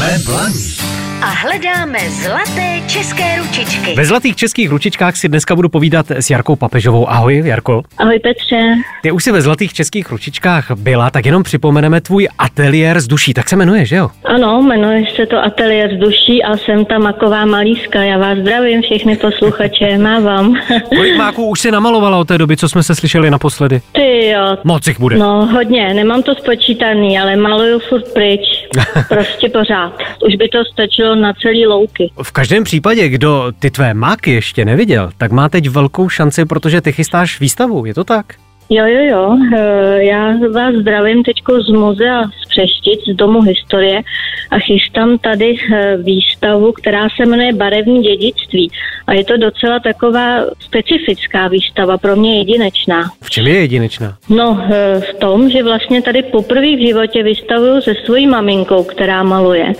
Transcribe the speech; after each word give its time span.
Jsme 0.00 0.18
blaní 0.18 0.89
a 1.22 1.26
hledáme 1.26 1.98
zlaté 2.10 2.80
české 2.86 3.36
ručičky. 3.38 3.94
Ve 3.94 4.04
zlatých 4.04 4.36
českých 4.36 4.70
ručičkách 4.70 5.16
si 5.16 5.28
dneska 5.28 5.56
budu 5.56 5.68
povídat 5.68 6.10
s 6.10 6.30
Jarkou 6.30 6.56
Papežovou. 6.56 7.10
Ahoj, 7.10 7.42
Jarko. 7.44 7.82
Ahoj 7.98 8.18
Petře. 8.18 8.74
Ty 9.02 9.10
už 9.12 9.24
si 9.24 9.32
ve 9.32 9.42
zlatých 9.42 9.72
českých 9.72 10.10
ručičkách 10.10 10.70
byla, 10.70 11.10
tak 11.10 11.26
jenom 11.26 11.42
připomeneme 11.42 12.00
tvůj 12.00 12.28
ateliér 12.38 13.00
z 13.00 13.06
duší. 13.06 13.34
Tak 13.34 13.48
se 13.48 13.56
jmenuje, 13.56 13.86
že 13.86 13.96
jo? 13.96 14.08
Ano, 14.24 14.62
jmenuje 14.62 15.04
se 15.16 15.26
to 15.26 15.38
Ateliér 15.44 15.96
z 15.96 15.98
duší 15.98 16.42
a 16.42 16.56
jsem 16.56 16.84
ta 16.84 16.98
maková 16.98 17.44
malíska. 17.46 18.02
Já 18.02 18.18
vás 18.18 18.38
zdravím, 18.38 18.82
všechny 18.82 19.16
posluchače, 19.16 19.98
mávám. 20.02 20.54
Kolik 20.88 21.16
máků 21.16 21.46
už 21.46 21.60
si 21.60 21.70
namalovala 21.70 22.18
od 22.18 22.28
té 22.28 22.38
doby, 22.38 22.56
co 22.56 22.68
jsme 22.68 22.82
se 22.82 22.94
slyšeli 22.94 23.30
naposledy? 23.30 23.80
Ty 23.92 24.28
jo. 24.28 24.56
Moc 24.64 24.86
jich 24.86 25.00
bude. 25.00 25.16
No 25.16 25.46
hodně, 25.46 25.94
nemám 25.94 26.22
to 26.22 26.34
spočítaný, 26.34 27.18
ale 27.18 27.36
maluju 27.36 27.78
furt 27.78 28.12
pryč. 28.14 28.40
Prostě 29.08 29.48
pořád. 29.48 29.92
Už 30.26 30.34
by 30.34 30.48
to 30.48 30.58
stačilo 30.72 31.09
na 31.14 31.32
celý 31.32 31.66
louky. 31.66 32.10
V 32.22 32.32
každém 32.32 32.64
případě, 32.64 33.08
kdo 33.08 33.52
ty 33.58 33.70
tvé 33.70 33.94
máky 33.94 34.30
ještě 34.30 34.64
neviděl, 34.64 35.10
tak 35.18 35.32
má 35.32 35.48
teď 35.48 35.68
velkou 35.68 36.08
šanci, 36.08 36.44
protože 36.44 36.80
ty 36.80 36.92
chystáš 36.92 37.40
výstavu, 37.40 37.86
je 37.86 37.94
to 37.94 38.04
tak? 38.04 38.26
Jo, 38.72 38.86
jo, 38.86 39.02
jo. 39.04 39.38
Eh, 39.56 40.04
já 40.04 40.36
vás 40.54 40.74
zdravím 40.74 41.22
teď 41.22 41.36
z 41.66 41.72
muzea 41.72 42.22
z 42.24 42.48
Přeštic, 42.48 43.00
z 43.12 43.16
Domu 43.16 43.42
historie 43.42 44.02
a 44.50 44.58
chystám 44.58 45.18
tady 45.18 45.56
eh, 45.74 45.96
výstavu, 45.96 46.72
která 46.72 47.08
se 47.16 47.26
jmenuje 47.26 47.52
Barevní 47.52 48.02
dědictví. 48.02 48.70
A 49.06 49.12
je 49.12 49.24
to 49.24 49.36
docela 49.36 49.78
taková 49.78 50.40
specifická 50.60 51.48
výstava, 51.48 51.98
pro 51.98 52.16
mě 52.16 52.38
jedinečná. 52.38 53.10
V 53.22 53.30
čem 53.30 53.46
je 53.46 53.54
jedinečná? 53.54 54.16
No, 54.28 54.64
eh, 54.70 55.00
v 55.00 55.14
tom, 55.18 55.50
že 55.50 55.62
vlastně 55.62 56.02
tady 56.02 56.22
poprvé 56.22 56.76
v 56.76 56.86
životě 56.86 57.22
vystavuju 57.22 57.80
se 57.80 57.94
svojí 58.04 58.26
maminkou, 58.26 58.84
která 58.84 59.22
maluje. 59.22 59.72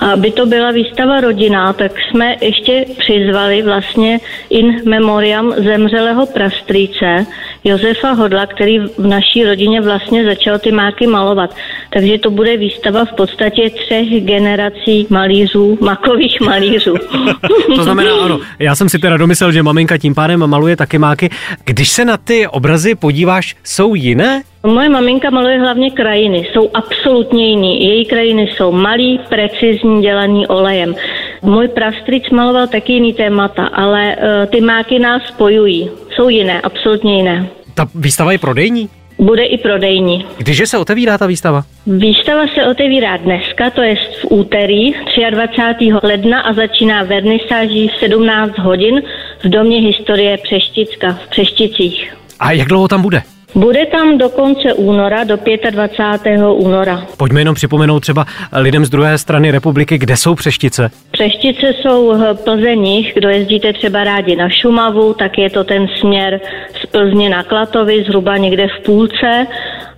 Aby 0.00 0.30
to 0.30 0.46
byla 0.46 0.70
výstava 0.70 1.20
rodina, 1.20 1.72
tak 1.72 1.92
jsme 2.00 2.36
ještě 2.40 2.84
přizvali 2.98 3.62
vlastně 3.62 4.20
in 4.50 4.80
memoriam 4.84 5.54
zemřelého 5.56 6.26
prastrýce 6.26 7.26
Josefa 7.64 8.12
Hodla, 8.12 8.46
který 8.46 8.78
v 8.78 9.06
naší 9.06 9.44
rodině 9.44 9.80
vlastně 9.80 10.24
začal 10.24 10.58
ty 10.58 10.72
máky 10.72 11.06
malovat. 11.06 11.54
Takže 11.90 12.18
to 12.18 12.30
bude 12.30 12.56
výstava 12.56 13.04
v 13.04 13.12
podstatě 13.12 13.70
třech 13.70 14.24
generací 14.24 15.06
malířů, 15.10 15.78
makových 15.80 16.40
malířů. 16.40 16.94
to 17.76 17.84
znamená, 17.84 18.10
ano, 18.24 18.40
já 18.58 18.74
jsem 18.74 18.88
si 18.88 18.98
teda 18.98 19.16
domyslel, 19.16 19.52
že 19.52 19.62
maminka 19.62 19.98
tím 19.98 20.14
pádem 20.14 20.46
maluje 20.46 20.76
taky 20.76 20.98
máky. 20.98 21.30
Když 21.64 21.88
se 21.88 22.04
na 22.04 22.16
ty 22.16 22.46
obrazy 22.46 22.94
podíváš, 22.94 23.56
jsou 23.64 23.94
jiné? 23.94 24.42
Moje 24.66 24.88
maminka 24.88 25.30
maluje 25.30 25.58
hlavně 25.58 25.90
krajiny, 25.90 26.48
jsou 26.52 26.70
absolutně 26.74 27.48
jiný. 27.48 27.84
Její 27.84 28.04
krajiny 28.04 28.42
jsou 28.42 28.72
malý, 28.72 29.20
precizní, 29.28 30.02
dělaný 30.02 30.46
olejem. 30.46 30.94
Můj 31.42 31.68
prastric 31.68 32.30
maloval 32.30 32.66
taky 32.66 32.92
jiný 32.92 33.12
témata, 33.12 33.66
ale 33.66 34.16
uh, 34.16 34.50
ty 34.50 34.60
máky 34.60 34.98
nás 34.98 35.22
spojují. 35.22 35.90
Jsou 36.14 36.28
jiné, 36.28 36.60
absolutně 36.60 37.16
jiné. 37.16 37.48
Ta 37.74 37.86
výstava 37.94 38.32
je 38.32 38.38
prodejní? 38.38 38.88
Bude 39.18 39.44
i 39.44 39.58
prodejní. 39.58 40.26
Když 40.38 40.68
se 40.68 40.78
otevírá 40.78 41.18
ta 41.18 41.26
výstava? 41.26 41.64
Výstava 41.86 42.46
se 42.54 42.66
otevírá 42.66 43.16
dneska, 43.16 43.70
to 43.70 43.82
je 43.82 43.96
v 43.96 44.26
úterý 44.30 44.92
23. 45.30 45.92
ledna 46.02 46.40
a 46.40 46.52
začíná 46.52 47.02
vernisáží 47.02 47.88
v 47.88 48.00
17 48.00 48.58
hodin 48.58 49.02
v 49.44 49.48
Domě 49.48 49.80
historie 49.80 50.38
Přešticka 50.38 51.12
v 51.12 51.28
Přešticích. 51.28 52.16
A 52.40 52.52
jak 52.52 52.68
dlouho 52.68 52.88
tam 52.88 53.02
bude? 53.02 53.22
Bude 53.56 53.86
tam 53.86 54.18
do 54.18 54.28
konce 54.28 54.74
února, 54.74 55.24
do 55.24 55.38
25. 55.70 56.40
února. 56.54 57.06
Pojďme 57.16 57.40
jenom 57.40 57.54
připomenout 57.54 58.00
třeba 58.00 58.24
lidem 58.52 58.84
z 58.84 58.90
druhé 58.90 59.18
strany 59.18 59.50
republiky, 59.50 59.98
kde 59.98 60.16
jsou 60.16 60.34
Přeštice. 60.34 60.90
Přeštice 61.10 61.72
jsou 61.72 62.14
v 62.34 62.44
Plzeních, 62.44 63.14
kdo 63.14 63.28
jezdíte 63.28 63.72
třeba 63.72 64.04
rádi 64.04 64.36
na 64.36 64.48
Šumavu, 64.48 65.14
tak 65.14 65.38
je 65.38 65.50
to 65.50 65.64
ten 65.64 65.86
směr 66.00 66.40
z 66.82 66.86
Plzně 66.86 67.30
na 67.30 67.42
Klatovi, 67.42 68.04
zhruba 68.04 68.36
někde 68.36 68.66
v 68.68 68.84
půlce 68.84 69.46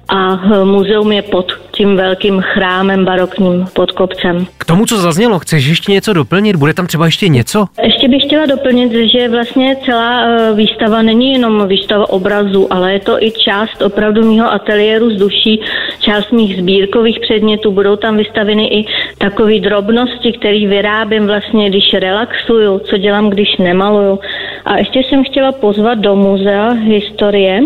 a 0.09 0.37
muzeum 0.65 1.13
je 1.13 1.23
pod 1.23 1.53
tím 1.71 1.97
velkým 1.97 2.41
chrámem 2.41 3.05
barokním 3.05 3.67
pod 3.73 3.93
kopcem. 3.93 4.47
K 4.59 4.65
tomu, 4.65 4.87
co 4.87 4.97
zaznělo, 4.97 5.39
chceš 5.39 5.67
ještě 5.67 5.93
něco 5.93 6.13
doplnit? 6.13 6.57
Bude 6.57 6.75
tam 6.75 6.87
třeba 6.87 7.07
ještě 7.07 7.29
něco? 7.29 7.67
Ještě 7.83 8.09
bych 8.09 8.23
chtěla 8.23 8.47
doplnit, 8.47 8.93
že 9.13 9.29
vlastně 9.29 9.77
celá 9.85 10.21
e, 10.21 10.55
výstava 10.55 11.03
není 11.03 11.33
jenom 11.33 11.69
výstava 11.69 12.11
obrazů, 12.11 12.73
ale 12.73 12.93
je 12.93 13.01
to 13.01 13.23
i 13.23 13.31
část 13.31 13.83
opravdu 13.83 14.35
mého 14.35 14.53
ateliéru 14.53 15.11
z 15.11 15.17
duší, 15.17 15.61
část 16.01 16.33
mých 16.33 16.57
sbírkových 16.57 17.21
předmětů. 17.21 17.73
Budou 17.73 17.97
tam 17.97 18.17
vystaveny 18.17 18.67
i 18.67 18.87
takové 19.19 19.61
drobnosti, 19.61 20.33
které 20.33 20.67
vyrábím 20.67 21.27
vlastně, 21.27 21.71
když 21.71 21.95
relaxuju, 21.95 22.79
co 22.79 22.99
dělám, 22.99 23.31
když 23.31 23.57
nemaluju. 23.57 24.19
A 24.65 24.79
ještě 24.79 24.99
jsem 24.99 25.25
chtěla 25.25 25.53
pozvat 25.53 25.99
do 25.99 26.17
muzea 26.17 26.71
historie, 26.71 27.61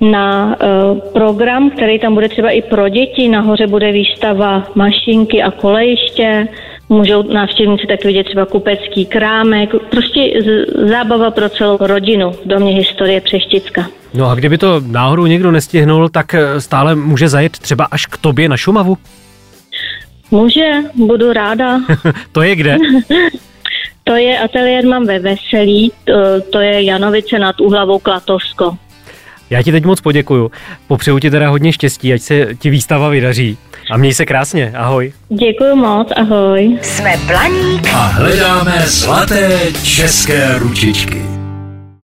na 0.00 0.46
uh, 0.46 0.98
program, 1.12 1.70
který 1.70 1.98
tam 1.98 2.14
bude 2.14 2.28
třeba 2.28 2.50
i 2.50 2.62
pro 2.62 2.88
děti. 2.88 3.28
Nahoře 3.28 3.66
bude 3.66 3.92
výstava 3.92 4.66
mašinky 4.74 5.42
a 5.42 5.50
kolejiště. 5.50 6.48
Můžou 6.88 7.22
návštěvníci 7.22 7.86
tak 7.86 8.04
vidět 8.04 8.24
třeba 8.24 8.46
kupecký 8.46 9.06
krámek, 9.06 9.70
prostě 9.90 10.20
zábava 10.88 11.30
pro 11.30 11.48
celou 11.48 11.76
rodinu 11.80 12.30
v 12.30 12.40
domě 12.44 12.72
historie 12.72 13.20
Přešticka. 13.20 13.86
No 14.14 14.30
a 14.30 14.34
kdyby 14.34 14.58
to 14.58 14.80
náhodou 14.86 15.26
někdo 15.26 15.50
nestihnul, 15.50 16.08
tak 16.08 16.34
eh, 16.34 16.60
stále 16.60 16.94
může 16.94 17.28
zajet 17.28 17.58
třeba 17.58 17.84
až 17.84 18.06
k 18.06 18.16
tobě 18.16 18.48
na 18.48 18.56
Šumavu? 18.56 18.98
Může, 20.30 20.72
budu 20.94 21.32
ráda. 21.32 21.80
to 22.32 22.42
je 22.42 22.56
kde? 22.56 22.76
to 24.04 24.14
je 24.14 24.38
ateliér 24.38 24.86
mám 24.86 25.06
ve 25.06 25.18
Veselí, 25.18 25.92
to, 26.04 26.12
to 26.52 26.60
je 26.60 26.82
Janovice 26.82 27.38
nad 27.38 27.60
Uhlavou 27.60 27.98
Klatovsko. 27.98 28.76
Já 29.50 29.62
ti 29.62 29.72
teď 29.72 29.84
moc 29.84 30.00
poděkuju. 30.00 30.50
Popřeju 30.86 31.18
ti 31.18 31.30
teda 31.30 31.48
hodně 31.48 31.72
štěstí, 31.72 32.12
ať 32.12 32.22
se 32.22 32.46
ti 32.58 32.70
výstava 32.70 33.08
vydaří. 33.08 33.58
A 33.90 33.96
měj 33.96 34.14
se 34.14 34.26
krásně, 34.26 34.72
ahoj. 34.76 35.12
Děkuji 35.28 35.76
moc, 35.76 36.08
ahoj. 36.16 36.78
Jsme 36.82 37.16
Blaník 37.26 37.88
a 37.94 37.98
hledáme 38.06 38.84
zlaté 38.86 39.58
české 39.82 40.58
ručičky. 40.58 41.37